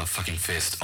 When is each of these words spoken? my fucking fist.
my 0.00 0.06
fucking 0.06 0.36
fist. 0.36 0.79